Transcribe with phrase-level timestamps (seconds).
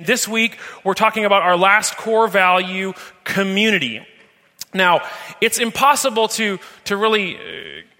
[0.00, 4.00] This week, we're talking about our last core value, community.
[4.72, 5.02] Now,
[5.42, 7.40] it's impossible to, to really uh,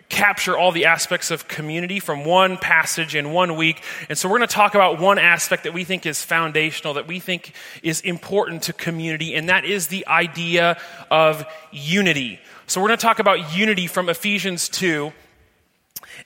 [0.08, 3.82] capture all the aspects of community from one passage in one week.
[4.08, 7.06] And so we're going to talk about one aspect that we think is foundational, that
[7.06, 7.52] we think
[7.82, 10.78] is important to community, and that is the idea
[11.10, 12.40] of unity.
[12.66, 15.12] So we're going to talk about unity from Ephesians 2.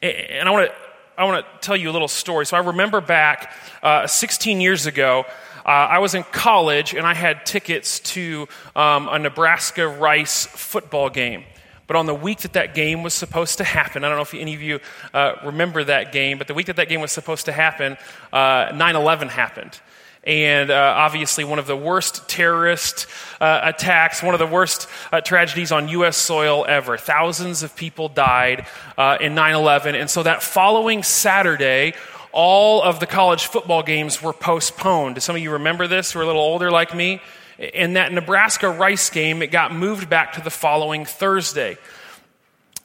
[0.03, 0.75] And I want to
[1.17, 2.45] I want to tell you a little story.
[2.45, 3.53] So I remember back
[3.85, 5.25] uh, 16 years ago,
[5.65, 11.11] uh, I was in college and I had tickets to um, a Nebraska Rice football
[11.11, 11.45] game.
[11.87, 14.35] But on the week that that game was supposed to happen, I don't know if
[14.35, 14.81] any of you
[15.13, 17.97] uh, remember that game, but the week that that game was supposed to happen,
[18.33, 19.81] uh, 9 11 happened
[20.25, 23.07] and uh, obviously one of the worst terrorist
[23.41, 26.17] uh, attacks, one of the worst uh, tragedies on U.S.
[26.17, 26.97] soil ever.
[26.97, 29.95] Thousands of people died uh, in 9 11.
[29.95, 31.95] And so that following Saturday,
[32.35, 35.23] all of the college football games were postponed.
[35.23, 37.21] Some of you remember this who are a little older like me?
[37.59, 41.79] In that Nebraska Rice game, it got moved back to the following Thursday.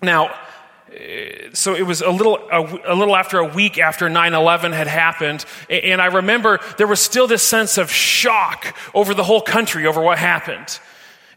[0.03, 0.35] Now,
[0.93, 4.87] eh, so it was a little, a, a, little after a week after 9-11 had
[4.87, 9.85] happened and i remember there was still this sense of shock over the whole country
[9.85, 10.79] over what happened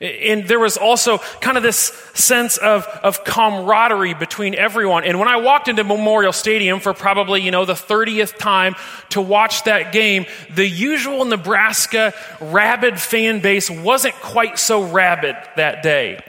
[0.03, 1.79] and there was also kind of this
[2.15, 5.05] sense of, of camaraderie between everyone.
[5.05, 8.75] And when I walked into Memorial Stadium for probably, you know, the 30th time
[9.11, 15.85] to watch that game, the usual Nebraska rabid fan base wasn't quite so rabid that
[15.85, 16.21] day.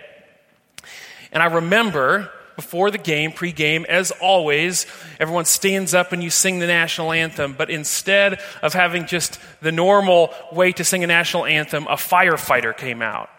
[1.32, 4.86] And I remember before the game, pre-game, as always,
[5.20, 7.56] everyone stands up and you sing the national anthem.
[7.58, 12.78] But instead of having just the normal way to sing a national anthem, a firefighter
[12.78, 13.32] came out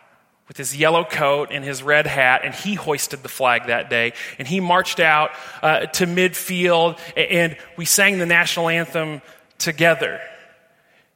[0.48, 4.12] with his yellow coat and his red hat, and he hoisted the flag that day.
[4.38, 5.30] And he marched out
[5.62, 9.22] uh, to midfield, and we sang the national anthem
[9.58, 10.20] together.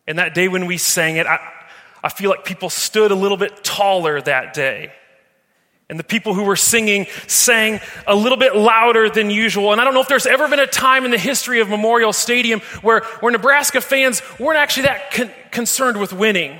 [0.06, 1.38] And that day when we sang it, I,
[2.02, 4.92] I feel like people stood a little bit taller that day.
[5.90, 9.72] And the people who were singing sang a little bit louder than usual.
[9.72, 12.12] And I don't know if there's ever been a time in the history of Memorial
[12.12, 16.58] Stadium where, where Nebraska fans weren't actually that con- concerned with winning.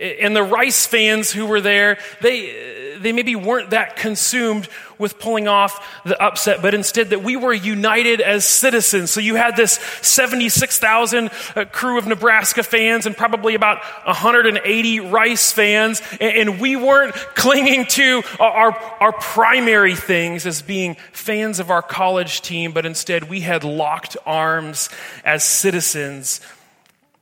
[0.00, 4.66] And the Rice fans who were there, they, they maybe weren't that consumed
[4.96, 9.10] with pulling off the upset, but instead that we were united as citizens.
[9.10, 9.72] So you had this
[10.02, 17.14] 76,000 uh, crew of Nebraska fans and probably about 180 Rice fans, and we weren't
[17.14, 23.28] clinging to our, our primary things as being fans of our college team, but instead
[23.28, 24.90] we had locked arms
[25.24, 26.40] as citizens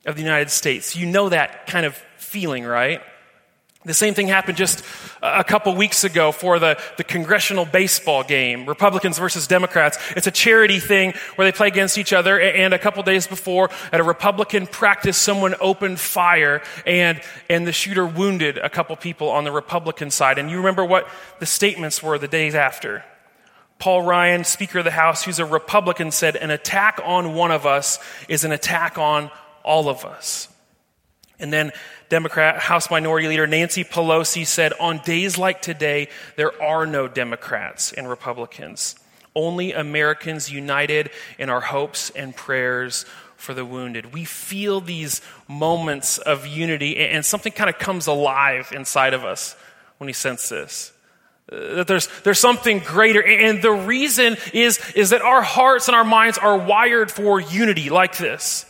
[0.05, 0.97] of the United States.
[0.97, 3.00] You know that kind of feeling, right?
[3.84, 4.84] The same thing happened just
[5.22, 9.99] a couple weeks ago for the, the congressional baseball game, Republicans versus Democrats.
[10.16, 12.38] It's a charity thing where they play against each other.
[12.38, 17.72] And a couple days before, at a Republican practice, someone opened fire and, and the
[17.72, 20.38] shooter wounded a couple people on the Republican side.
[20.38, 23.05] And you remember what the statements were the days after.
[23.78, 27.65] Paul Ryan, Speaker of the House, who's a Republican, said, An attack on one of
[27.65, 29.31] us is an attack on
[29.62, 30.49] all of us.
[31.38, 31.72] And then
[32.08, 37.92] Democrat House Minority Leader Nancy Pelosi said, On days like today, there are no Democrats
[37.92, 38.96] and Republicans,
[39.34, 43.04] only Americans united in our hopes and prayers
[43.36, 44.12] for the wounded.
[44.12, 49.54] We feel these moments of unity, and something kind of comes alive inside of us
[49.98, 50.92] when we sense this.
[51.50, 53.22] That there's, there's something greater.
[53.25, 57.88] And the reason is, is that our hearts and our minds are wired for unity
[57.90, 58.66] like this.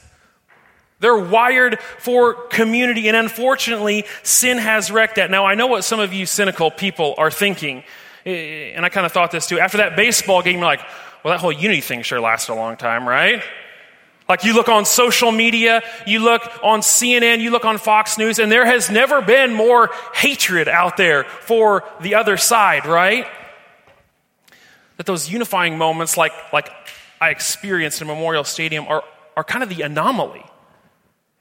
[1.01, 5.31] They're wired for community, and unfortunately, sin has wrecked that.
[5.31, 7.85] Now, I know what some of you cynical people are thinking,
[8.27, 9.61] eh, and I kind of thought this too.
[9.61, 10.83] After that baseball game, you're like,
[11.23, 13.43] well, that whole unity thing sure lasted a long time, right?
[14.29, 18.39] Like you look on social media, you look on CNN, you look on Fox News,
[18.39, 23.27] and there has never been more hatred out there for the other side, right?
[24.97, 26.71] That those unifying moments, like, like
[27.21, 29.03] I experienced in Memorial Stadium, are,
[29.37, 30.45] are kind of the anomaly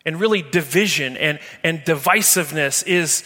[0.08, 3.26] and really division and, and divisiveness is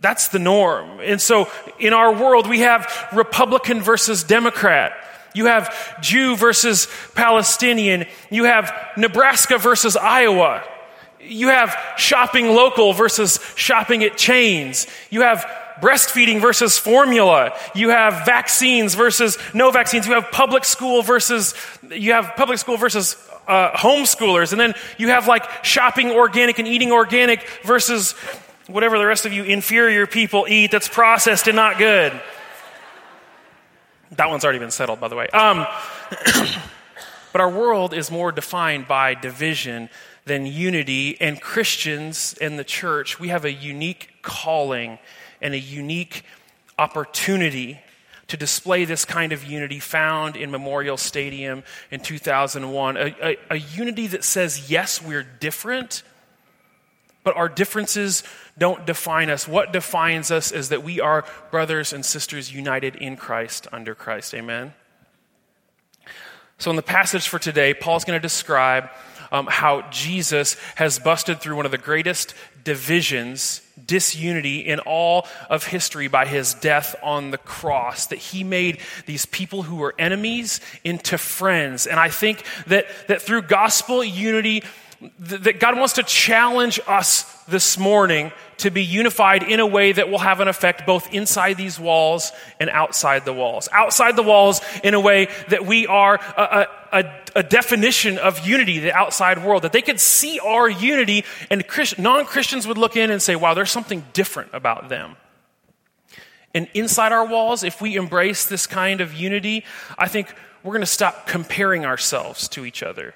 [0.00, 1.00] that's the norm.
[1.00, 1.50] And so
[1.80, 4.92] in our world, we have Republican versus Democrat.
[5.34, 8.06] You have Jew versus Palestinian.
[8.30, 10.62] You have Nebraska versus Iowa.
[11.20, 14.86] You have shopping local versus shopping at chains.
[15.10, 15.44] You have
[15.82, 17.58] breastfeeding versus formula.
[17.74, 20.06] You have vaccines versus no vaccines.
[20.06, 21.54] You have public school versus,
[21.90, 24.52] you have public school versus uh, homeschoolers.
[24.52, 28.12] And then you have like shopping organic and eating organic versus
[28.66, 32.20] whatever the rest of you inferior people eat that's processed and not good.
[34.12, 35.28] That one's already been settled, by the way.
[35.28, 35.66] Um,
[37.32, 39.88] but our world is more defined by division
[40.24, 41.20] than unity.
[41.20, 44.98] And Christians and the church, we have a unique calling
[45.40, 46.24] and a unique
[46.78, 47.80] opportunity
[48.30, 52.96] to display this kind of unity found in Memorial Stadium in 2001.
[52.96, 56.04] A, a, a, unity that says, yes, we're different,
[57.24, 58.22] but our differences
[58.56, 59.48] don't define us.
[59.48, 64.32] What defines us is that we are brothers and sisters united in Christ, under Christ.
[64.34, 64.74] Amen?
[66.58, 68.90] So, in the passage for today, Paul's going to describe
[69.32, 72.34] um, how Jesus has busted through one of the greatest
[72.64, 78.06] divisions, disunity in all of history by his death on the cross.
[78.06, 81.86] That he made these people who were enemies into friends.
[81.86, 84.62] And I think that, that through gospel unity,
[85.20, 90.10] that God wants to challenge us this morning to be unified in a way that
[90.10, 93.68] will have an effect both inside these walls and outside the walls.
[93.72, 97.04] Outside the walls, in a way that we are a, a,
[97.36, 101.64] a definition of unity, the outside world, that they could see our unity, and
[101.98, 105.16] non Christians would look in and say, wow, there's something different about them.
[106.52, 109.64] And inside our walls, if we embrace this kind of unity,
[109.96, 113.14] I think we're going to stop comparing ourselves to each other.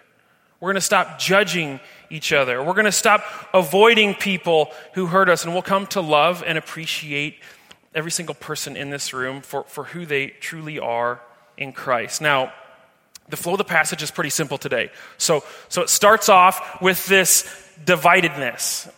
[0.61, 1.81] We're going to stop judging
[2.11, 2.63] each other.
[2.63, 6.57] We're going to stop avoiding people who hurt us, and we'll come to love and
[6.57, 7.37] appreciate
[7.95, 11.21] every single person in this room for, for who they truly are
[11.57, 12.21] in Christ.
[12.21, 12.53] Now,
[13.29, 14.91] the flow of the passage is pretty simple today.
[15.17, 17.49] So, so it starts off with this
[17.85, 18.89] dividedness.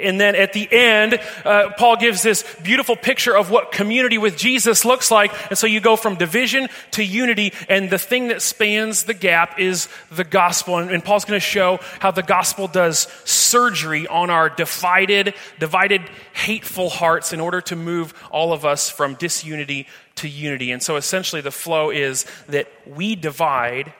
[0.00, 4.36] And then at the end, uh, Paul gives this beautiful picture of what community with
[4.36, 5.32] Jesus looks like.
[5.50, 9.58] And so you go from division to unity, and the thing that spans the gap
[9.58, 10.78] is the gospel.
[10.78, 16.02] And, and Paul's going to show how the gospel does surgery on our divided, divided,
[16.32, 19.86] hateful hearts in order to move all of us from disunity
[20.16, 20.70] to unity.
[20.70, 23.92] And so essentially, the flow is that we divide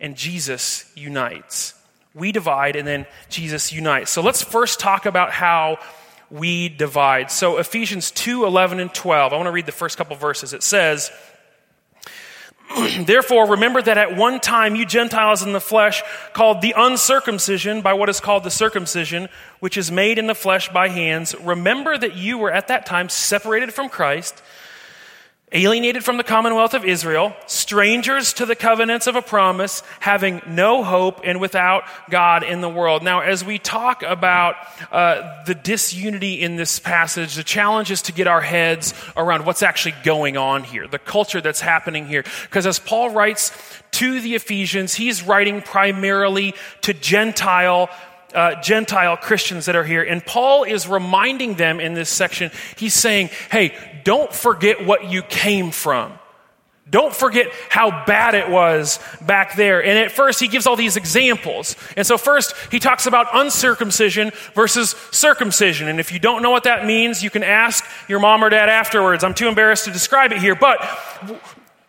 [0.00, 1.74] and Jesus unites.
[2.20, 4.10] We divide and then Jesus unites.
[4.10, 5.78] So let's first talk about how
[6.30, 7.30] we divide.
[7.30, 9.32] So Ephesians 2 11 and 12.
[9.32, 10.52] I want to read the first couple verses.
[10.52, 11.10] It says,
[13.00, 16.02] Therefore, remember that at one time you Gentiles in the flesh,
[16.32, 19.28] called the uncircumcision by what is called the circumcision,
[19.58, 23.08] which is made in the flesh by hands, remember that you were at that time
[23.08, 24.40] separated from Christ
[25.52, 30.84] alienated from the commonwealth of Israel, strangers to the covenants of a promise, having no
[30.84, 33.02] hope and without God in the world.
[33.02, 34.54] Now, as we talk about
[34.92, 39.62] uh, the disunity in this passage, the challenge is to get our heads around what's
[39.62, 42.22] actually going on here, the culture that's happening here.
[42.42, 43.50] Because as Paul writes
[43.92, 47.90] to the Ephesians, he's writing primarily to Gentile
[48.34, 50.02] uh, Gentile Christians that are here.
[50.02, 53.74] And Paul is reminding them in this section, he's saying, hey,
[54.04, 56.12] don't forget what you came from.
[56.90, 59.82] Don't forget how bad it was back there.
[59.82, 61.76] And at first, he gives all these examples.
[61.96, 65.86] And so, first, he talks about uncircumcision versus circumcision.
[65.86, 68.68] And if you don't know what that means, you can ask your mom or dad
[68.68, 69.22] afterwards.
[69.22, 70.56] I'm too embarrassed to describe it here.
[70.56, 70.80] But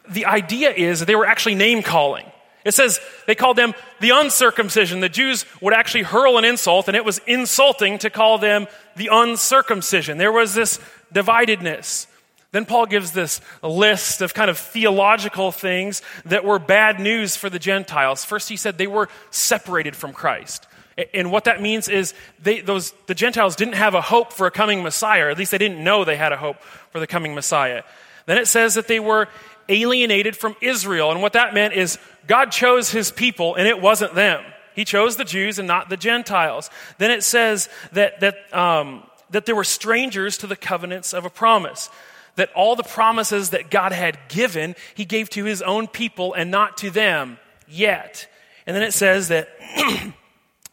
[0.08, 2.31] the idea is that they were actually name calling.
[2.63, 5.00] It says they called them the uncircumcision.
[5.00, 9.10] The Jews would actually hurl an insult, and it was insulting to call them the
[9.12, 10.18] uncircumcision.
[10.18, 10.80] There was this
[11.13, 12.08] dividedness.
[12.52, 17.50] Then Paul gives this list of kind of theological things that were bad news for
[17.50, 18.25] the Gentiles.
[18.25, 20.68] First, he said they were separated from Christ.
[21.13, 22.13] And what that means is
[22.44, 25.58] they, those, the Gentiles didn't have a hope for a coming Messiah, at least they
[25.58, 27.84] didn't know they had a hope for the coming Messiah.
[28.25, 29.30] Then it says that they were
[29.70, 31.12] alienated from Israel.
[31.12, 31.98] And what that meant is
[32.28, 34.44] God chose his people and it wasn't them.
[34.75, 36.70] He chose the Jews and not the Gentiles.
[36.98, 41.30] Then it says that, that, um, that there were strangers to the covenants of a
[41.30, 41.90] promise.
[42.36, 46.50] That all the promises that God had given, he gave to his own people and
[46.50, 47.38] not to them
[47.68, 48.28] yet.
[48.66, 49.50] And then it says that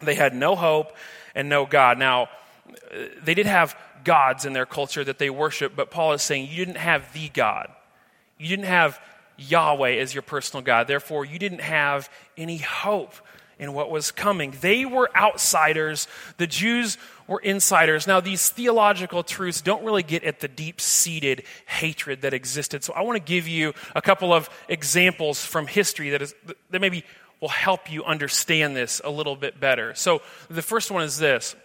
[0.00, 0.96] they had no hope
[1.34, 1.98] and no God.
[1.98, 2.28] Now,
[3.22, 6.64] they did have gods in their culture that they worship, but Paul is saying you
[6.64, 7.68] didn't have the God.
[8.38, 9.00] You didn't have
[9.38, 10.86] Yahweh as your personal God.
[10.86, 13.14] Therefore, you didn't have any hope
[13.58, 14.54] in what was coming.
[14.60, 18.06] They were outsiders, the Jews were insiders.
[18.06, 22.84] Now, these theological truths don't really get at the deep seated hatred that existed.
[22.84, 26.34] So, I want to give you a couple of examples from history that, is,
[26.70, 27.04] that maybe
[27.40, 29.94] will help you understand this a little bit better.
[29.94, 31.56] So, the first one is this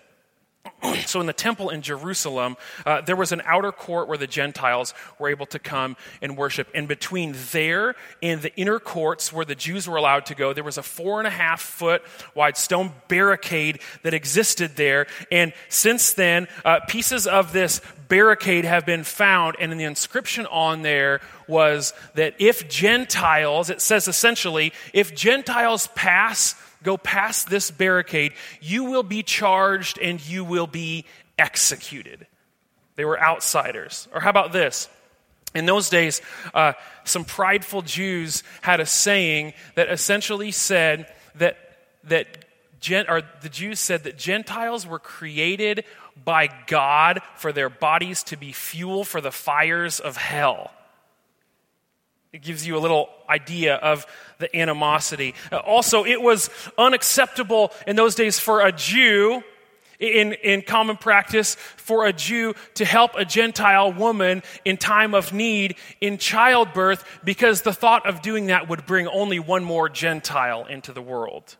[1.06, 4.94] so in the temple in Jerusalem, uh, there was an outer court where the Gentiles
[5.20, 6.68] were able to come and worship.
[6.74, 10.63] And between there and the inner courts where the Jews were allowed to go, there
[10.63, 12.02] was a four and a half foot
[12.36, 15.08] wide stone barricade that existed there.
[15.32, 19.56] And since then, uh, pieces of this barricade have been found.
[19.60, 25.88] And in the inscription on there was that if Gentiles, it says essentially, if Gentiles
[25.96, 31.06] pass go past this barricade, you will be charged and you will be
[31.38, 32.28] executed.
[32.96, 34.08] They were outsiders.
[34.13, 34.88] Or how about this?
[35.56, 36.22] In those days,
[36.54, 36.74] uh,
[37.04, 41.58] some prideful Jews had a saying that essentially said that,
[42.06, 42.46] that
[42.80, 45.86] Gen, or the Jews said that Gentiles were created
[46.24, 50.72] by God for their bodies to be fuel for the fires of hell.
[52.34, 54.08] It gives you a little idea of
[54.40, 55.36] the animosity.
[55.52, 56.50] Uh, also, it was
[56.80, 59.44] unacceptable in those days for a Jew
[60.00, 65.32] in, in common practice for a Jew to help a Gentile woman in time of
[65.32, 70.66] need in childbirth because the thought of doing that would bring only one more Gentile
[70.66, 71.56] into the world.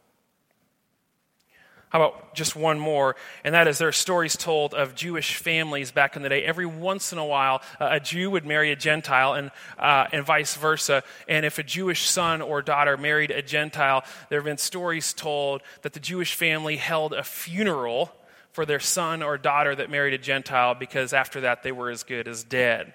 [1.94, 3.16] How about just one more?
[3.44, 6.44] And that is there are stories told of Jewish families back in the day.
[6.44, 10.26] Every once in a while, uh, a Jew would marry a Gentile and, uh, and
[10.26, 11.04] vice versa.
[11.28, 15.62] And if a Jewish son or daughter married a Gentile, there have been stories told
[15.84, 18.12] that the Jewish family held a funeral
[18.54, 22.02] for their son or daughter that married a Gentile because after that they were as
[22.02, 22.92] good as dead.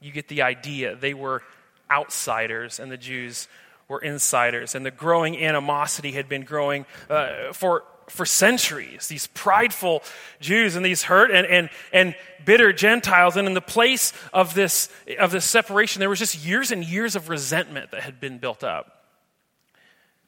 [0.00, 0.96] You get the idea.
[0.96, 1.44] They were
[1.88, 3.46] outsiders and the Jews
[3.86, 4.74] were insiders.
[4.74, 9.08] And the growing animosity had been growing uh, for, for centuries.
[9.08, 10.02] These prideful
[10.40, 13.36] Jews and these hurt and, and, and bitter Gentiles.
[13.36, 14.88] And in the place of this,
[15.18, 18.64] of this separation, there was just years and years of resentment that had been built
[18.64, 18.98] up.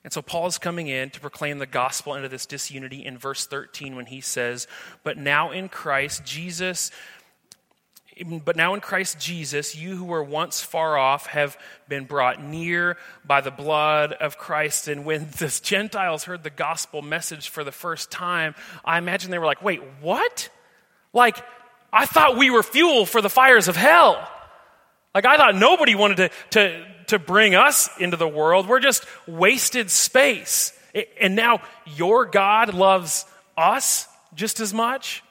[0.03, 3.47] And so Paul is coming in to proclaim the gospel into this disunity in verse
[3.47, 4.67] 13 when he says,
[5.03, 6.91] But now in Christ Jesus,
[8.45, 11.57] but now in Christ Jesus, you who were once far off have
[11.89, 14.89] been brought near by the blood of Christ.
[14.89, 19.39] And when the Gentiles heard the gospel message for the first time, I imagine they
[19.39, 20.49] were like, Wait, what?
[21.13, 21.45] Like,
[21.93, 24.29] I thought we were fuel for the fires of hell.
[25.15, 28.69] Like, I thought nobody wanted to, to, to bring us into the world.
[28.69, 30.73] We're just wasted space.
[31.21, 31.63] And now
[31.97, 35.23] your God loves us just as much.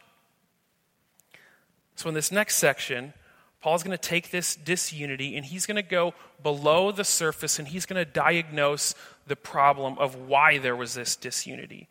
[1.99, 3.11] So, in this next section,
[3.59, 7.67] Paul's going to take this disunity and he's going to go below the surface and
[7.67, 8.95] he's going to diagnose
[9.27, 11.89] the problem of why there was this disunity.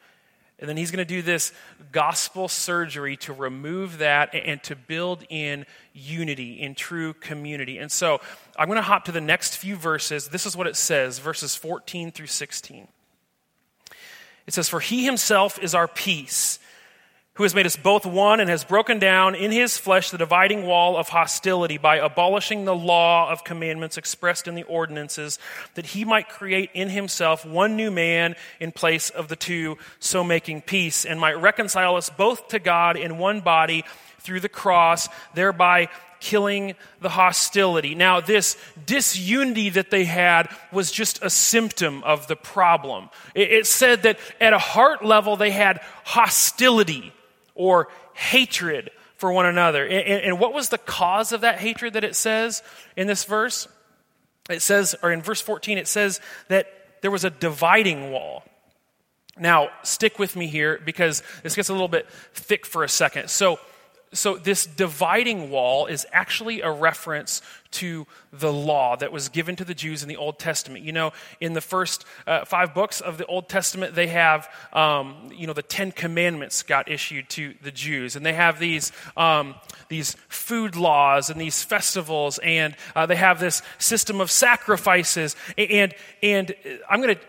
[0.58, 1.52] And then he's going to do this
[1.92, 7.76] gospel surgery to remove that and to build in unity, in true community.
[7.76, 8.22] And so
[8.56, 10.28] I'm going to hop to the next few verses.
[10.28, 12.88] This is what it says verses 14 through 16.
[14.46, 16.58] It says, For he himself is our peace
[17.38, 20.66] who has made us both one and has broken down in his flesh the dividing
[20.66, 25.38] wall of hostility by abolishing the law of commandments expressed in the ordinances,
[25.74, 30.24] that he might create in himself one new man in place of the two, so
[30.24, 33.84] making peace, and might reconcile us both to God in one body
[34.18, 37.94] through the cross, thereby killing the hostility.
[37.94, 43.10] Now, this disunity that they had was just a symptom of the problem.
[43.36, 47.12] It, said that at a heart level, they had hostility
[47.58, 49.84] or hatred for one another.
[49.84, 52.62] And, and, what was the cause of that hatred that it says
[52.96, 53.68] in this verse?
[54.48, 56.66] It says, or in verse 14, it says that
[57.02, 58.44] there was a dividing wall.
[59.38, 63.28] Now, stick with me here because this gets a little bit thick for a second.
[63.28, 63.58] So,
[64.12, 69.64] so this dividing wall is actually a reference to the law that was given to
[69.64, 70.84] the Jews in the Old Testament.
[70.84, 75.30] You know, in the first uh, five books of the Old Testament, they have, um,
[75.34, 79.54] you know, the Ten Commandments got issued to the Jews, and they have these um,
[79.88, 85.36] these food laws and these festivals, and uh, they have this system of sacrifices.
[85.56, 86.54] And and
[86.88, 87.20] I'm going to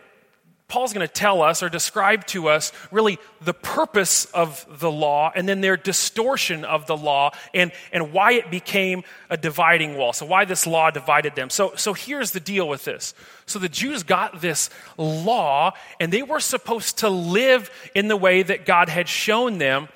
[0.69, 5.31] Paul's going to tell us or describe to us really the purpose of the law
[5.35, 10.13] and then their distortion of the law and, and why it became a dividing wall.
[10.13, 11.49] So, why this law divided them.
[11.49, 13.15] So, so, here's the deal with this.
[13.47, 18.43] So, the Jews got this law and they were supposed to live in the way
[18.43, 19.89] that God had shown them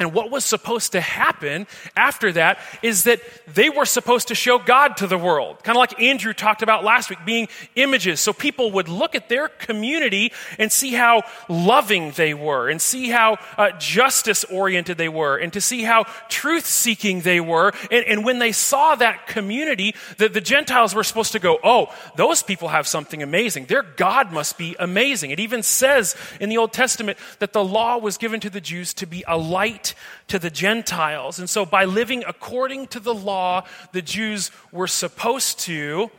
[0.00, 4.58] and what was supposed to happen after that is that they were supposed to show
[4.58, 5.62] God to the world.
[5.62, 8.18] Kind of like Andrew talked about last week, being images.
[8.18, 13.10] So people would look at their community and see how loving they were, and see
[13.10, 17.72] how uh, justice oriented they were, and to see how truth seeking they were.
[17.90, 21.92] And, and, when they saw that community, the, the Gentiles were supposed to go, oh,
[22.16, 23.66] those people have something amazing.
[23.66, 25.30] Their God must be amazing.
[25.30, 28.94] It even says in the Old Testament that the law was given to the Jews
[28.94, 29.89] to be a light
[30.28, 31.38] to the Gentiles.
[31.38, 36.10] And so, by living according to the law, the Jews were supposed to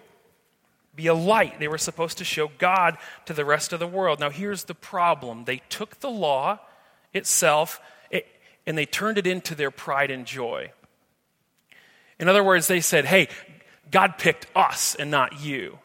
[0.95, 1.59] be a light.
[1.59, 4.19] They were supposed to show God to the rest of the world.
[4.19, 6.59] Now, here's the problem they took the law
[7.13, 7.79] itself
[8.65, 10.71] and they turned it into their pride and joy.
[12.19, 13.27] In other words, they said, hey,
[13.89, 15.79] God picked us and not you.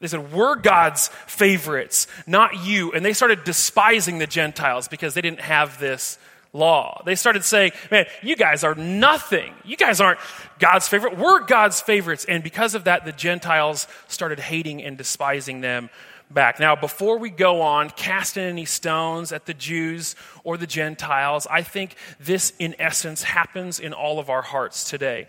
[0.00, 2.92] They said, We're God's favorites, not you.
[2.92, 6.18] And they started despising the Gentiles because they didn't have this
[6.52, 7.02] law.
[7.04, 9.54] They started saying, Man, you guys are nothing.
[9.64, 10.20] You guys aren't
[10.58, 11.18] God's favorite.
[11.18, 12.24] We're God's favorites.
[12.26, 15.90] And because of that, the Gentiles started hating and despising them
[16.30, 16.60] back.
[16.60, 20.14] Now, before we go on casting any stones at the Jews
[20.44, 25.28] or the Gentiles, I think this, in essence, happens in all of our hearts today.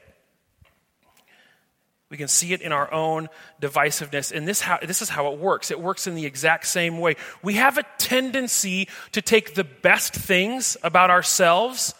[2.09, 3.29] We can see it in our own
[3.61, 4.31] divisiveness.
[4.35, 5.69] And this, how, this is how it works.
[5.69, 7.15] It works in the exact same way.
[7.43, 11.93] We have a tendency to take the best things about ourselves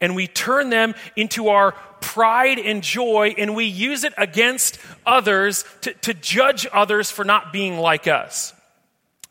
[0.00, 5.64] and we turn them into our pride and joy, and we use it against others
[5.82, 8.54] to, to judge others for not being like us.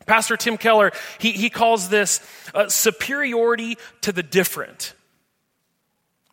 [0.06, 2.20] Pastor Tim Keller, he, he calls this
[2.54, 4.94] uh, superiority to the different.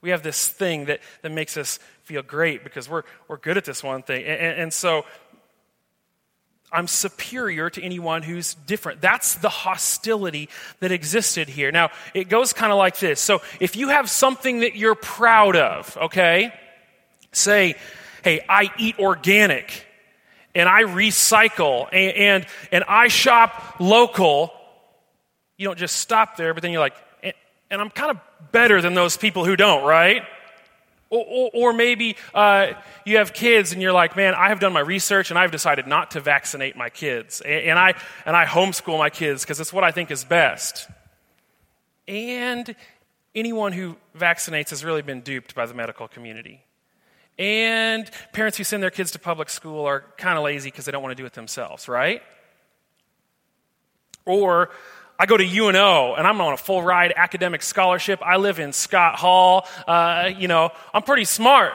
[0.02, 3.66] We have this thing that, that makes us feel great because we're, we're good at
[3.66, 4.24] this one thing.
[4.24, 5.06] And, and so
[6.72, 9.02] I'm superior to anyone who's different.
[9.02, 10.48] That's the hostility
[10.80, 11.70] that existed here.
[11.70, 13.20] Now, it goes kind of like this.
[13.20, 16.54] So, if you have something that you're proud of, okay,
[17.34, 17.76] say,
[18.24, 19.86] hey, I eat organic
[20.56, 24.54] and I recycle and, and, and I shop local,
[25.58, 26.96] you don't just stop there, but then you're like,
[27.70, 30.24] and I'm kind of better than those people who don't, right?
[31.10, 32.74] Or, or, or maybe uh,
[33.06, 35.88] you have kids and you're like, man, I have done my research and I've decided
[35.88, 37.40] not to vaccinate my kids.
[37.42, 37.94] And, and I,
[38.26, 40.90] and I homeschool my kids because it's what I think is best.
[42.08, 42.76] And
[43.34, 46.64] anyone who vaccinates has really been duped by the medical community.
[47.40, 50.92] And parents who send their kids to public school are kind of lazy because they
[50.92, 52.24] don't want to do it themselves, right?
[54.26, 54.72] Or
[55.20, 58.20] I go to UNO and I'm on a full ride academic scholarship.
[58.24, 59.68] I live in Scott Hall.
[59.88, 61.74] Uh, you know, I'm pretty smart.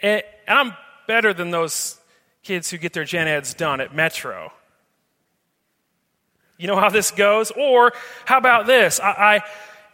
[0.00, 1.98] And, and I'm better than those
[2.42, 4.50] kids who get their gen eds done at Metro.
[6.56, 7.50] You know how this goes?
[7.50, 7.92] Or
[8.24, 8.98] how about this?
[8.98, 9.40] I, I,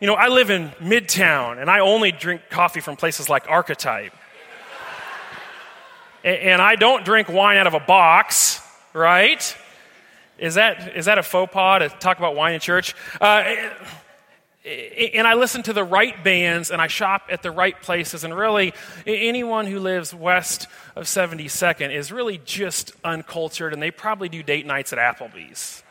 [0.00, 4.12] you know, I live in Midtown and I only drink coffee from places like Archetype.
[6.22, 8.60] and, and I don't drink wine out of a box,
[8.92, 9.56] right?
[10.38, 12.94] Is that, is that a faux pas to talk about wine in church?
[13.20, 13.54] Uh,
[14.64, 18.24] and I listen to the right bands and I shop at the right places.
[18.24, 18.74] And really,
[19.06, 24.66] anyone who lives west of 72nd is really just uncultured and they probably do date
[24.66, 25.82] nights at Applebee's.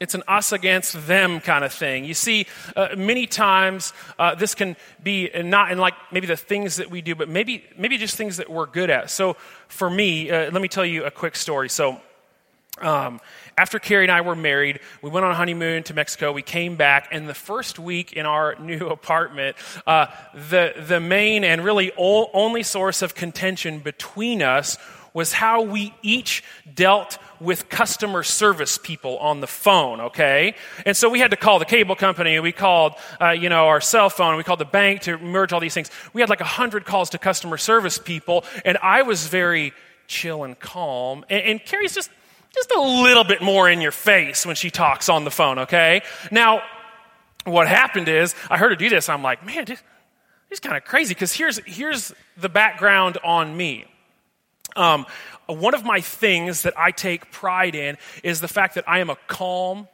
[0.00, 2.04] It's an us against them kind of thing.
[2.04, 6.76] You see, uh, many times uh, this can be not in like maybe the things
[6.76, 9.10] that we do, but maybe maybe just things that we're good at.
[9.10, 9.36] So
[9.68, 11.68] for me, uh, let me tell you a quick story.
[11.68, 12.00] So.
[12.80, 13.20] Um,
[13.56, 16.32] after Carrie and I were married, we went on a honeymoon to Mexico.
[16.32, 21.44] We came back, and the first week in our new apartment, uh, the the main
[21.44, 24.76] and really only source of contention between us
[25.14, 26.42] was how we each
[26.74, 30.56] dealt with customer service people on the phone, okay?
[30.84, 33.80] And so we had to call the cable company, we called, uh, you know, our
[33.80, 35.90] cell phone, we called the bank to merge all these things.
[36.12, 39.72] We had like a hundred calls to customer service people, and I was very
[40.08, 41.24] chill and calm.
[41.30, 42.10] And, and Carrie's just,
[42.52, 46.02] just a little bit more in your face when she talks on the phone, okay?
[46.32, 46.62] Now,
[47.44, 49.80] what happened is, I heard her do this, I'm like, man, this,
[50.48, 53.84] this is kind of crazy, because here's, here's the background on me.
[54.76, 55.06] Um,
[55.46, 59.10] one of my things that I take pride in is the fact that I am
[59.10, 59.88] a calm,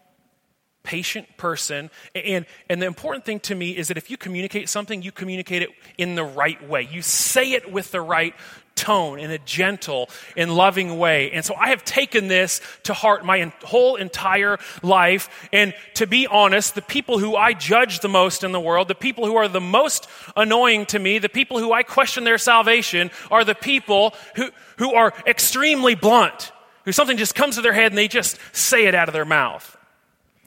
[0.82, 1.90] patient person.
[2.14, 5.62] And, and the important thing to me is that if you communicate something, you communicate
[5.62, 6.88] it in the right way.
[6.90, 8.34] You say it with the right
[8.80, 11.30] tone in a gentle and loving way.
[11.32, 15.48] And so I have taken this to heart my whole entire life.
[15.52, 18.94] And to be honest, the people who I judge the most in the world, the
[18.94, 23.10] people who are the most annoying to me, the people who I question their salvation
[23.30, 26.52] are the people who, who are extremely blunt,
[26.86, 29.26] who something just comes to their head and they just say it out of their
[29.26, 29.76] mouth.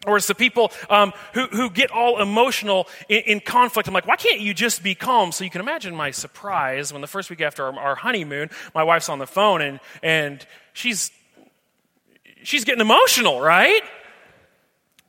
[0.06, 3.88] Or it's the people um, who, who get all emotional in, in, conflict.
[3.88, 5.32] I'm like, why can't you just be calm?
[5.32, 8.84] So you can imagine my surprise when the first week after our, our honeymoon, my
[8.84, 11.12] wife's on the phone and, and she's,
[12.44, 13.82] she's getting emotional, right?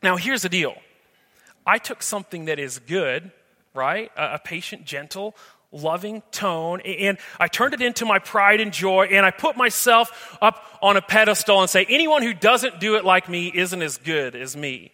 [0.02, 0.76] Now, here's the deal
[1.66, 3.32] I took something that is good,
[3.74, 4.10] right?
[4.16, 5.34] A, a patient, gentle,
[5.74, 10.38] loving tone, and I turned it into my pride and joy, and I put myself
[10.40, 13.98] up on a pedestal and say, anyone who doesn't do it like me isn't as
[13.98, 14.92] good as me.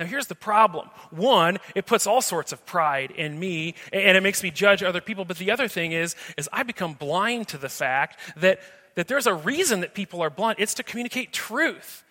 [0.00, 0.88] Now, here's the problem.
[1.10, 5.00] One, it puts all sorts of pride in me, and it makes me judge other
[5.00, 5.24] people.
[5.24, 8.60] But the other thing is, is I become blind to the fact that,
[8.96, 10.58] that there's a reason that people are blunt.
[10.58, 12.04] It's to communicate truth.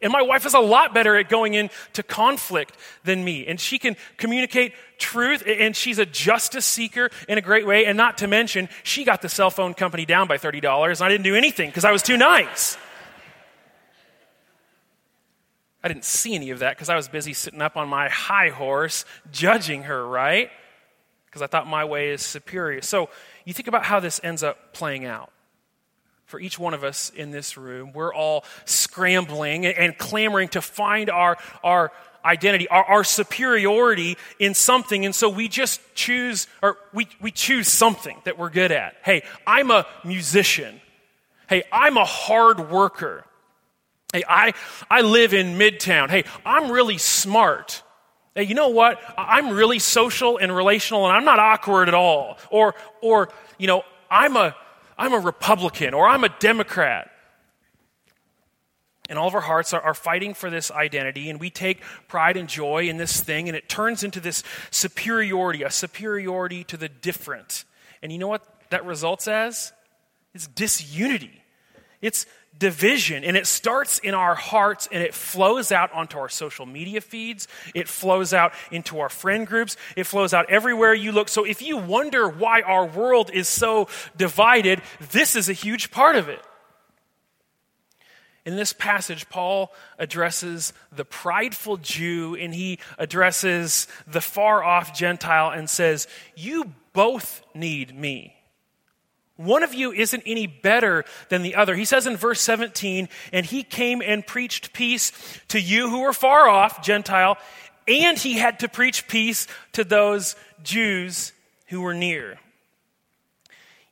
[0.00, 3.46] And my wife is a lot better at going into conflict than me.
[3.46, 7.84] And she can communicate truth, and she's a justice seeker in a great way.
[7.84, 11.08] And not to mention, she got the cell phone company down by $30, and I
[11.08, 12.78] didn't do anything because I was too nice.
[15.84, 18.48] I didn't see any of that because I was busy sitting up on my high
[18.48, 20.50] horse judging her, right?
[21.26, 22.80] Because I thought my way is superior.
[22.80, 23.10] So
[23.44, 25.30] you think about how this ends up playing out
[26.26, 27.92] for each one of us in this room.
[27.92, 31.92] We're all scrambling and clamoring to find our, our
[32.24, 35.06] identity, our, our superiority in something.
[35.06, 38.96] And so we just choose, or we, we choose something that we're good at.
[39.04, 40.80] Hey, I'm a musician.
[41.48, 43.24] Hey, I'm a hard worker.
[44.12, 44.52] Hey, I,
[44.90, 46.10] I live in Midtown.
[46.10, 47.82] Hey, I'm really smart.
[48.34, 49.00] Hey, you know what?
[49.16, 52.38] I'm really social and relational and I'm not awkward at all.
[52.50, 54.56] Or, or, you know, I'm a,
[54.96, 57.10] I'm a Republican or I'm a Democrat.
[59.08, 62.36] And all of our hearts are, are, fighting for this identity, and we take pride
[62.36, 66.88] and joy in this thing, and it turns into this superiority, a superiority to the
[66.88, 67.64] different.
[68.02, 69.72] And you know what that results as?
[70.34, 71.42] It's disunity.
[72.00, 72.26] It's
[72.58, 73.24] division.
[73.24, 77.48] And it starts in our hearts and it flows out onto our social media feeds.
[77.74, 79.76] It flows out into our friend groups.
[79.96, 81.28] It flows out everywhere you look.
[81.28, 86.16] So if you wonder why our world is so divided, this is a huge part
[86.16, 86.40] of it.
[88.46, 95.50] In this passage, Paul addresses the prideful Jew and he addresses the far off Gentile
[95.50, 98.35] and says, You both need me.
[99.36, 101.74] One of you isn't any better than the other.
[101.74, 105.12] He says in verse 17, and he came and preached peace
[105.48, 107.36] to you who were far off, Gentile,
[107.86, 111.32] and he had to preach peace to those Jews
[111.66, 112.38] who were near.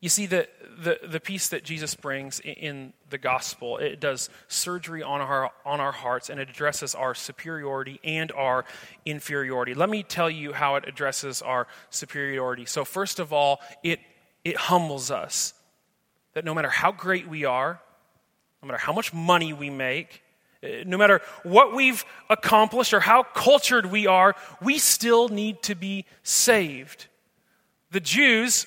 [0.00, 0.48] You see, the,
[0.83, 5.80] the, the peace that Jesus brings in the gospel, it does surgery on our, on
[5.80, 8.64] our hearts and it addresses our superiority and our
[9.04, 9.74] inferiority.
[9.74, 12.64] Let me tell you how it addresses our superiority.
[12.64, 14.00] So, first of all, it
[14.44, 15.54] it humbles us
[16.35, 17.80] that no matter how great we are,
[18.62, 20.22] no matter how much money we make,
[20.62, 25.74] eh, no matter what we've accomplished or how cultured we are, we still need to
[25.74, 27.07] be saved.
[27.90, 28.66] The Jews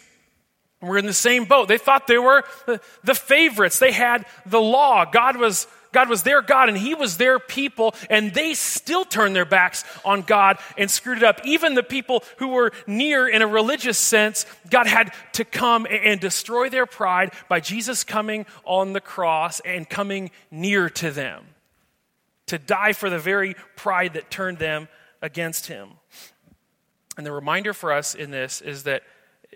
[0.82, 1.68] were in the same boat.
[1.68, 2.44] They thought they were
[3.04, 3.80] the favorites.
[3.80, 5.06] They had the law.
[5.06, 9.36] God was God was their God and He was their people, and they still turned
[9.36, 11.42] their backs on God and screwed it up.
[11.44, 16.20] Even the people who were near in a religious sense, God had to come and
[16.20, 21.46] destroy their pride by Jesus coming on the cross and coming near to them
[22.46, 24.90] to die for the very pride that turned them
[25.24, 25.94] against Him.
[27.18, 29.02] And the reminder for us in this is that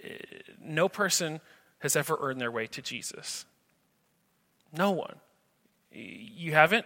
[0.03, 0.17] eh,
[0.59, 1.39] no person
[1.81, 3.45] has ever earned their way to Jesus.
[4.75, 5.17] No one.
[5.91, 6.85] You haven't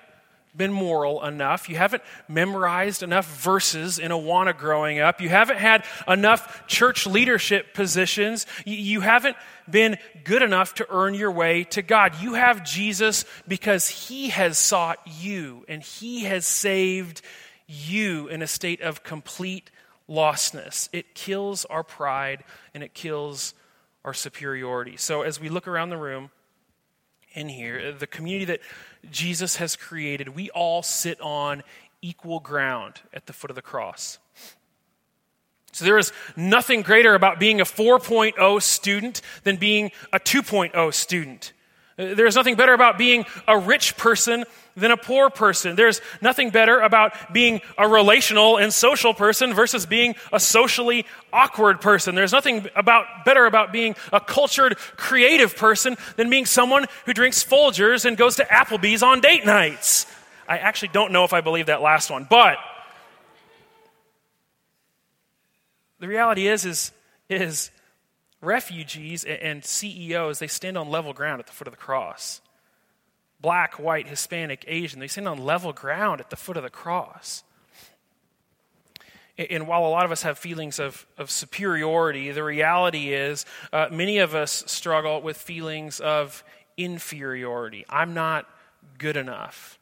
[0.56, 1.70] been moral enough.
[1.70, 5.22] You haven't memorized enough verses in Awana growing up.
[5.22, 8.46] You haven't had enough church leadership positions.
[8.66, 9.36] You haven't
[9.70, 12.22] been good enough to earn your way to God.
[12.22, 17.22] You have Jesus because He has sought you and He has saved
[17.68, 19.72] you in a state of complete
[20.08, 20.88] lostness.
[20.94, 23.54] It kills our pride and it kills
[24.04, 24.98] our superiority.
[24.98, 26.30] So as we look around the room,
[27.36, 28.62] in here, the community that
[29.12, 31.64] Jesus has created, we all sit on
[32.02, 34.20] equal ground at the foot of the cross.
[35.72, 41.52] So there is nothing greater about being a 4.0 student than being a 2.0 student.
[41.98, 44.44] There is nothing better about being a rich person
[44.76, 45.78] than a poor person.
[45.78, 51.80] There's nothing better about being a relational and social person versus being a socially awkward
[51.80, 52.14] person.
[52.14, 57.46] There's nothing about, better about being a cultured, creative person than being someone who drinks
[57.46, 60.06] Folgers and goes to Applebee's on date nights.
[60.50, 62.58] I actually don't know if I believe that last one, but
[66.00, 66.92] the reality is, is,
[67.30, 67.72] is
[68.42, 72.42] refugees and CEOs, they stand on level ground at the foot of the cross
[73.42, 75.00] black, white, Hispanic, Asian.
[75.00, 77.44] They stand on level ground at the foot of the cross.
[79.38, 83.90] And while a lot of us have feelings of, of superiority, the reality is uh,
[83.92, 86.44] many of us struggle with feelings of
[86.78, 87.86] inferiority.
[87.90, 88.48] I'm not
[88.98, 89.78] good enough.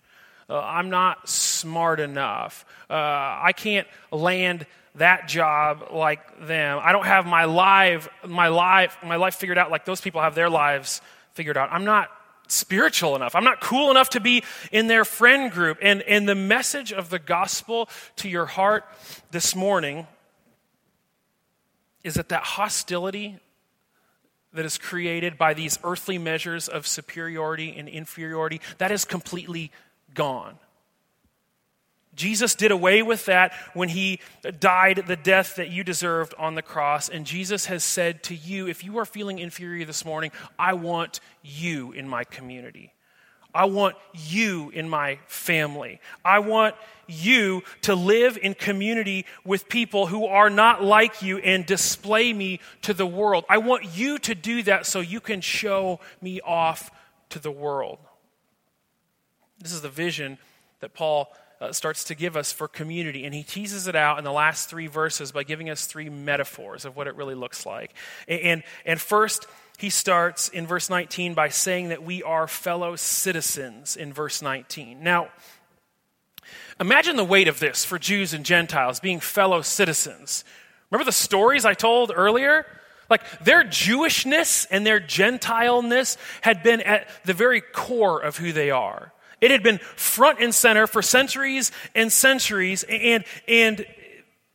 [0.50, 2.66] Uh, I'm not smart enough.
[2.90, 6.80] Uh, I can't land that job like them.
[6.82, 10.36] I don't have my life, my life, my life figured out like those people have
[10.36, 11.02] their lives
[11.34, 11.70] figured out.
[11.72, 12.10] I'm not
[12.48, 13.36] spiritual enough.
[13.36, 15.80] I'm not cool enough to be in their friend group.
[15.82, 18.86] And, and the message of the gospel to your heart
[19.32, 20.08] this morning
[22.04, 23.40] is that that hostility
[24.54, 29.72] that is created by these earthly measures of superiority and inferiority, that is completely
[30.14, 30.60] gone.
[32.16, 34.20] Jesus did away with that when he
[34.60, 37.10] died the death that you deserved on the cross.
[37.10, 41.20] And Jesus has said to you, if you are feeling inferior this morning, I want
[41.42, 42.94] you in my community.
[43.56, 46.00] I want you in my family.
[46.26, 46.76] I want
[47.08, 52.60] you to live in community with people who are not like you and display me
[52.82, 53.46] to the world.
[53.48, 56.90] I want you to do that so you can show me off
[57.30, 58.00] to the world.
[59.60, 60.40] This is the vision
[60.80, 63.26] that Paul uh, starts to give us for community.
[63.26, 66.86] And he teases it out in the last three verses by giving us three metaphors
[66.86, 67.94] of what it really looks like.
[68.28, 72.96] And, and, and first, he starts in verse 19 by saying that we are fellow
[72.96, 75.04] citizens in verse 19.
[75.04, 75.30] Now,
[76.80, 80.44] imagine the weight of this for Jews and Gentiles being fellow citizens.
[80.92, 82.66] Remember the stories I told earlier?
[83.10, 88.72] Like their Jewishness and their Gentileness had been at the very core of who they
[88.72, 89.12] are.
[89.44, 92.86] It had been front and center for centuries and centuries.
[92.88, 93.86] And, and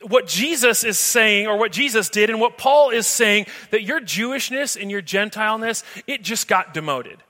[0.01, 4.01] what Jesus is saying, or what Jesus did, and what Paul is saying, that your
[4.01, 7.23] Jewishness and your Gentileness, it just got demoted.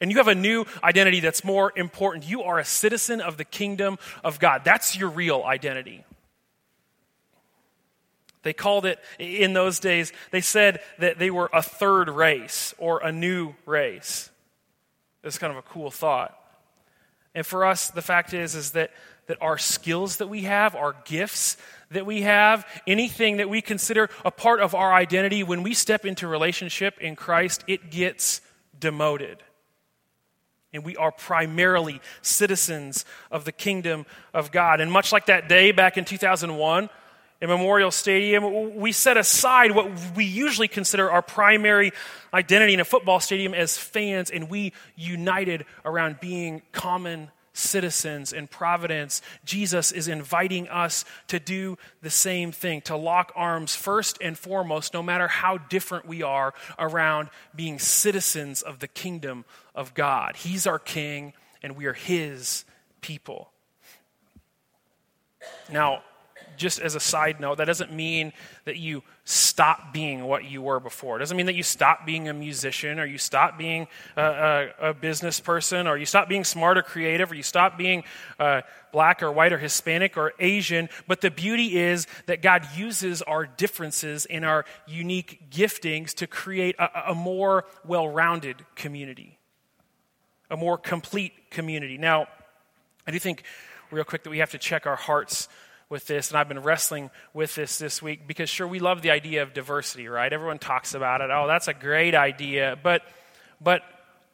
[0.00, 2.28] And you have a new identity that's more important.
[2.28, 4.62] You are a citizen of the kingdom of God.
[4.64, 6.04] That's your real identity.
[8.42, 12.98] They called it, in those days, they said that they were a third race or
[12.98, 14.30] a new race.
[15.28, 16.34] It's kind of a cool thought.
[17.34, 18.90] And for us, the fact is, is that,
[19.26, 21.56] that our skills that we have, our gifts
[21.90, 26.04] that we have, anything that we consider a part of our identity, when we step
[26.04, 28.40] into relationship in Christ, it gets
[28.78, 29.42] demoted.
[30.72, 34.80] And we are primarily citizens of the kingdom of God.
[34.80, 36.90] And much like that day back in 2001,
[37.40, 41.92] in Memorial Stadium, we set aside what we usually consider our primary
[42.34, 48.46] identity in a football stadium as fans, and we united around being common citizens in
[48.46, 49.22] Providence.
[49.44, 54.92] Jesus is inviting us to do the same thing, to lock arms first and foremost,
[54.92, 60.36] no matter how different we are, around being citizens of the kingdom of God.
[60.36, 62.64] He's our king, and we are his
[63.00, 63.50] people.
[65.70, 66.02] Now,
[66.58, 68.32] just as a side note, that doesn't mean
[68.64, 71.16] that you stop being what you were before.
[71.16, 74.90] It doesn't mean that you stop being a musician or you stop being a, a,
[74.90, 78.04] a business person or you stop being smart or creative or you stop being
[78.38, 80.88] uh, black or white or Hispanic or Asian.
[81.06, 86.76] But the beauty is that God uses our differences and our unique giftings to create
[86.78, 89.38] a, a more well rounded community,
[90.50, 91.98] a more complete community.
[91.98, 92.28] Now,
[93.06, 93.42] I do think,
[93.90, 95.48] real quick, that we have to check our hearts
[95.90, 99.10] with this, and I've been wrestling with this this week because, sure, we love the
[99.10, 100.30] idea of diversity, right?
[100.32, 101.30] Everyone talks about it.
[101.32, 102.78] Oh, that's a great idea.
[102.82, 103.02] But,
[103.60, 103.82] but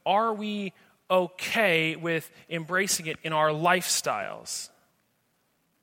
[0.04, 0.72] are we
[1.10, 4.68] okay with embracing it in our lifestyles?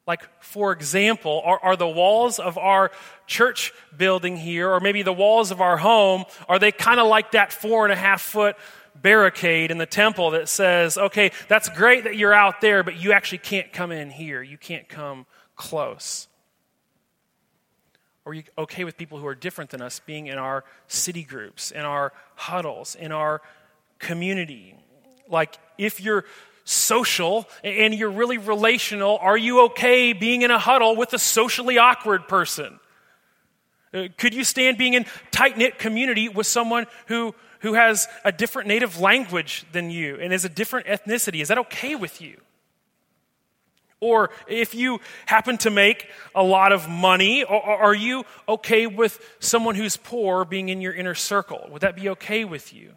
[0.07, 2.91] Like, for example, are, are, the walls of our
[3.27, 7.31] church building here, or maybe the walls of our home, are they kind of like
[7.31, 8.57] that four and a half foot
[8.95, 13.13] barricade in the temple that says, okay, that's great that you're out there, but you
[13.13, 14.41] actually can't come in here.
[14.41, 15.25] You can't come
[15.61, 16.27] close?
[18.25, 21.71] Are you okay with people who are different than us being in our city groups,
[21.71, 23.41] in our huddles, in our
[23.99, 24.75] community?
[25.29, 26.25] Like, if you're
[26.63, 31.77] social and you're really relational, are you okay being in a huddle with a socially
[31.77, 32.79] awkward person?
[33.93, 38.31] Uh, could you stand being in tight knit community with someone who, who has a
[38.31, 41.41] different native language than you and is a different ethnicity?
[41.41, 42.39] Is that okay with you?
[44.01, 49.75] Or if you happen to make a lot of money, are you okay with someone
[49.75, 51.67] who's poor being in your inner circle?
[51.71, 52.93] Would that be okay with you?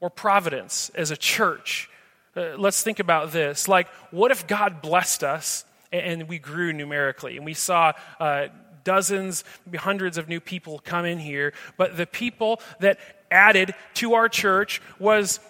[0.00, 1.90] Or Providence as a church?
[2.36, 3.66] Uh, let's think about this.
[3.66, 8.46] Like, what if God blessed us and, we grew numerically and we saw uh,
[8.84, 12.98] dozens, maybe hundreds of new people come in here, but the people that
[13.30, 15.40] added to our church was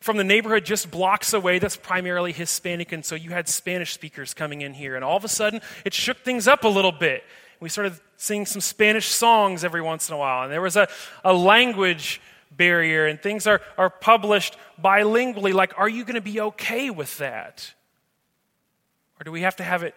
[0.00, 4.32] from the neighborhood just blocks away that's primarily Hispanic, and so you had Spanish speakers
[4.34, 4.94] coming in here.
[4.94, 7.24] And all of a sudden, it shook things up a little bit.
[7.60, 10.88] We started singing some Spanish songs every once in a while, and there was a,
[11.24, 15.52] a language barrier, and things are, are published bilingually.
[15.52, 17.72] Like, are you going to be okay with that?
[19.20, 19.94] Or do we have to have it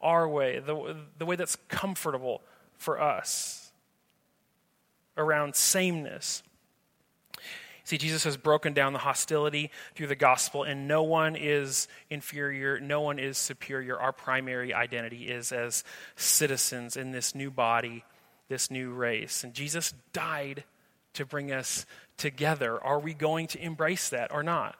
[0.00, 2.42] our way, the, the way that's comfortable
[2.78, 3.70] for us
[5.16, 6.42] around sameness?
[7.86, 12.80] See, Jesus has broken down the hostility through the gospel, and no one is inferior,
[12.80, 13.96] no one is superior.
[13.96, 15.84] Our primary identity is as
[16.16, 18.04] citizens in this new body,
[18.48, 19.44] this new race.
[19.44, 20.64] And Jesus died
[21.12, 22.82] to bring us together.
[22.82, 24.76] Are we going to embrace that or not?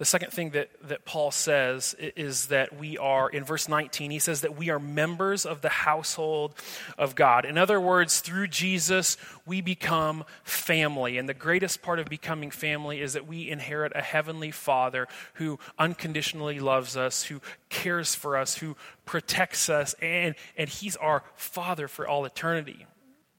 [0.00, 4.18] The second thing that, that Paul says is that we are, in verse 19, he
[4.18, 6.54] says that we are members of the household
[6.96, 7.44] of God.
[7.44, 11.18] In other words, through Jesus, we become family.
[11.18, 15.58] And the greatest part of becoming family is that we inherit a heavenly Father who
[15.78, 21.88] unconditionally loves us, who cares for us, who protects us, and, and he's our Father
[21.88, 22.86] for all eternity.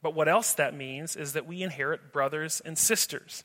[0.03, 3.43] But what else that means is that we inherit brothers and sisters.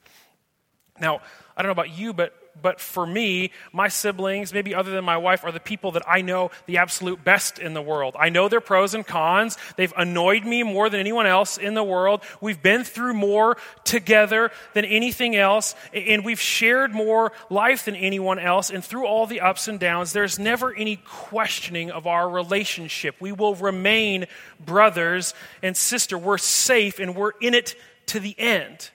[1.00, 1.22] Now,
[1.56, 5.16] I don't know about you, but but for me, my siblings, maybe other than my
[5.16, 8.16] wife, are the people that I know the absolute best in the world.
[8.18, 9.56] I know their pros and cons.
[9.76, 12.22] They've annoyed me more than anyone else in the world.
[12.40, 18.38] We've been through more together than anything else, and we've shared more life than anyone
[18.38, 18.70] else.
[18.70, 23.16] And through all the ups and downs, there's never any questioning of our relationship.
[23.20, 24.26] We will remain
[24.64, 26.18] brothers and sister.
[26.18, 27.74] We're safe and we're in it
[28.06, 28.90] to the end.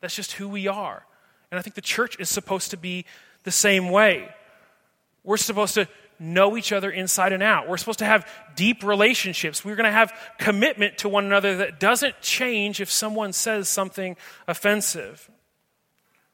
[0.00, 1.04] That's just who we are.
[1.50, 3.04] And I think the church is supposed to be
[3.44, 4.28] the same way.
[5.22, 7.68] We're supposed to know each other inside and out.
[7.68, 9.64] We're supposed to have deep relationships.
[9.64, 14.16] We're going to have commitment to one another that doesn't change if someone says something
[14.48, 15.30] offensive.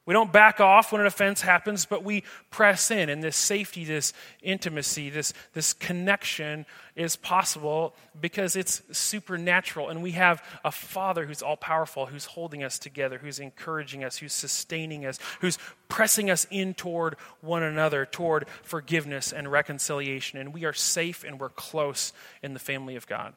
[0.04, 3.08] We don't back off when an offense happens, but we press in.
[3.08, 4.12] And this safety, this
[4.42, 9.90] intimacy, this, this connection is possible because it's supernatural.
[9.90, 14.16] And we have a Father who's all powerful, who's holding us together, who's encouraging us,
[14.16, 15.56] who's sustaining us, who's
[15.88, 20.40] pressing us in toward one another, toward forgiveness and reconciliation.
[20.40, 22.12] And we are safe and we're close
[22.42, 23.34] in the family of God.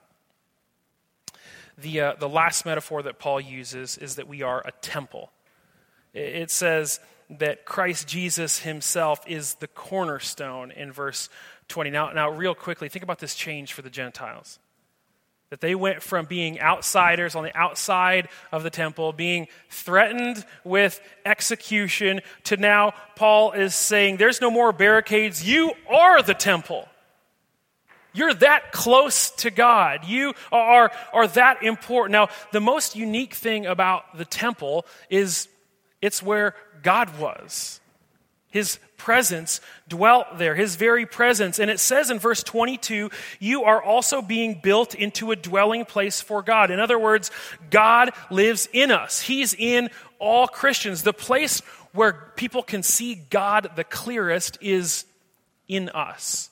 [1.77, 5.29] The, uh, the last metaphor that Paul uses is that we are a temple.
[6.15, 11.29] It says that Christ Jesus himself is the cornerstone in verse
[11.67, 11.89] 20.
[11.89, 14.59] Now, now, real quickly, think about this change for the Gentiles.
[15.49, 21.01] That they went from being outsiders on the outside of the temple, being threatened with
[21.25, 25.47] execution, to now Paul is saying, There's no more barricades.
[25.47, 26.87] You are the temple.
[28.13, 30.05] You're that close to God.
[30.05, 32.13] You are, are that important.
[32.13, 35.49] Now, the most unique thing about the temple is
[36.05, 37.79] it's where God was.
[38.49, 41.59] His presence dwelt there, his very presence.
[41.59, 46.21] And it says in verse 22 you are also being built into a dwelling place
[46.21, 46.71] for God.
[46.71, 47.31] In other words,
[47.69, 49.89] God lives in us, He's in
[50.19, 51.01] all Christians.
[51.01, 51.59] The place
[51.91, 55.05] where people can see God the clearest is
[55.67, 56.49] in us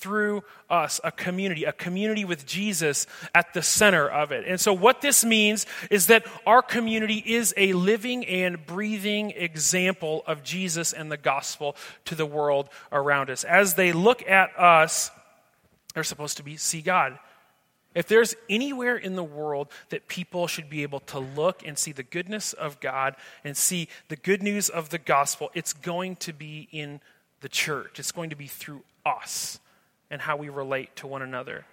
[0.00, 4.44] through us, a community, a community with Jesus at the center of it.
[4.46, 10.24] And so, what this means is that our community is a living and breathing example
[10.26, 13.44] of Jesus and the gospel to the world around us.
[13.44, 15.10] As they look at us,
[15.94, 17.18] they're supposed to be see God.
[17.94, 21.90] If there's anywhere in the world that people should be able to look and see
[21.90, 26.32] the goodness of God and see the good news of the gospel, it's going to
[26.32, 27.00] be in
[27.40, 27.98] the church.
[27.98, 29.58] It's going to be through us
[30.10, 31.64] and how we relate to one another.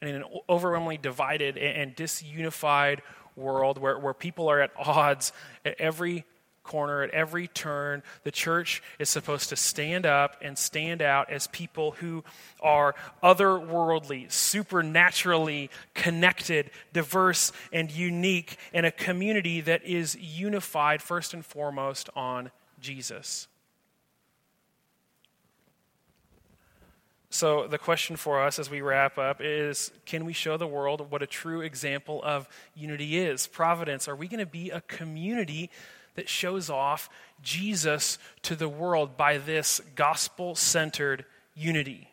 [0.00, 3.00] And in an overwhelmingly divided and disunified
[3.36, 5.32] world where, where people are at odds
[5.64, 6.24] at every
[6.62, 11.46] corner, at every turn, the church is supposed to stand up and stand out as
[11.48, 12.24] people who
[12.60, 21.44] are otherworldly, supernaturally connected, diverse, and unique, in a community that is unified first and
[21.44, 23.48] foremost on Jesus.
[27.34, 31.10] So, the question for us as we wrap up is can we show the world
[31.10, 33.46] what a true example of unity is?
[33.46, 35.70] Providence, are we going to be a community
[36.14, 37.08] that shows off
[37.40, 42.10] Jesus to the world by this gospel centered unity?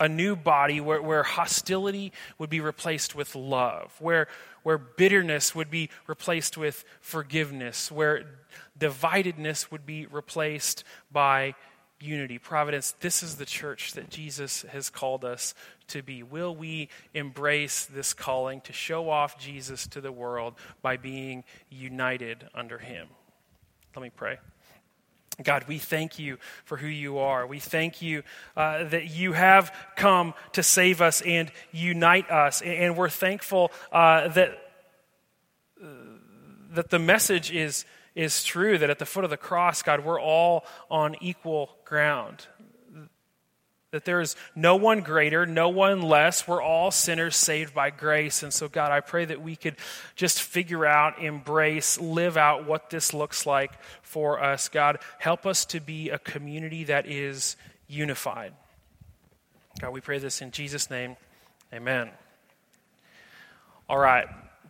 [0.00, 4.26] A new body where, where hostility would be replaced with love, where,
[4.62, 8.24] where bitterness would be replaced with forgiveness, where
[8.78, 11.54] dividedness would be replaced by
[12.00, 12.38] unity.
[12.38, 15.54] Providence, this is the church that Jesus has called us
[15.88, 16.22] to be.
[16.22, 22.48] Will we embrace this calling to show off Jesus to the world by being united
[22.54, 23.08] under him?
[23.94, 24.38] Let me pray.
[25.42, 27.46] God, we thank you for who you are.
[27.46, 28.22] We thank you
[28.56, 32.62] uh, that you have come to save us and unite us.
[32.62, 34.58] And we're thankful uh, that,
[35.82, 35.86] uh,
[36.72, 37.84] that the message is
[38.16, 42.46] is true that at the foot of the cross, God, we're all on equal ground.
[43.92, 46.48] That there is no one greater, no one less.
[46.48, 48.42] We're all sinners saved by grace.
[48.42, 49.76] And so, God, I pray that we could
[50.16, 54.68] just figure out, embrace, live out what this looks like for us.
[54.68, 57.56] God, help us to be a community that is
[57.86, 58.54] unified.
[59.78, 61.16] God, we pray this in Jesus' name.
[61.72, 62.10] Amen.
[63.88, 64.26] All right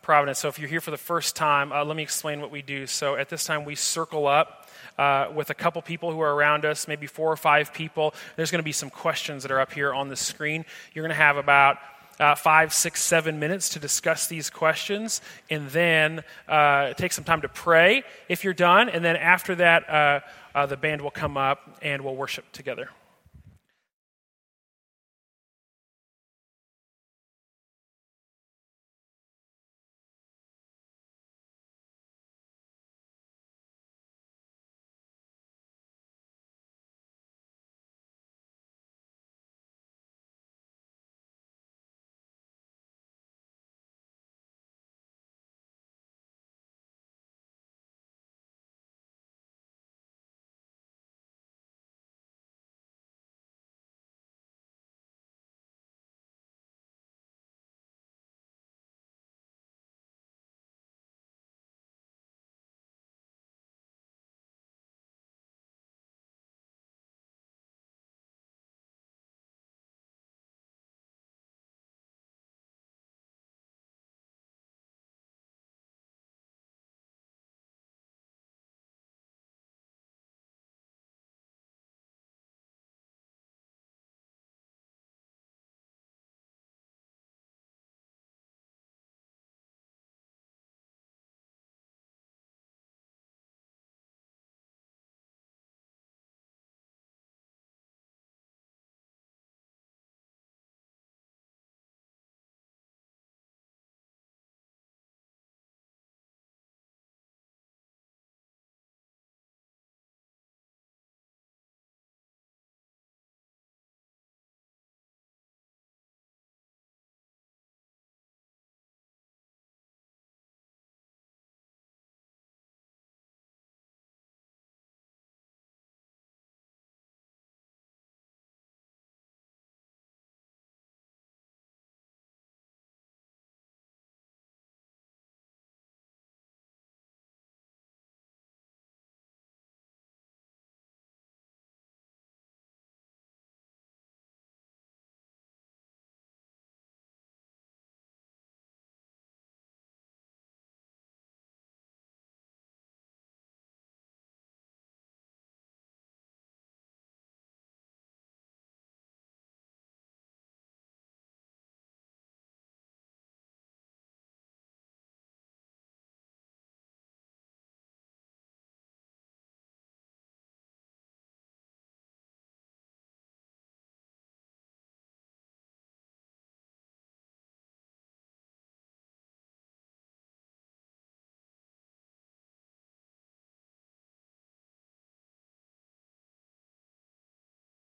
[0.06, 0.38] Providence.
[0.38, 2.86] So if you're here for the first time, uh, let me explain what we do.
[2.86, 6.64] So at this time, we circle up uh, with a couple people who are around
[6.64, 8.14] us, maybe four or five people.
[8.36, 10.64] There's going to be some questions that are up here on the screen.
[10.94, 11.78] You're going to have about
[12.20, 17.40] uh, five, six, seven minutes to discuss these questions, and then uh, take some time
[17.40, 18.88] to pray if you're done.
[18.88, 20.20] And then after that, uh,
[20.54, 22.90] uh, the band will come up and we'll worship together.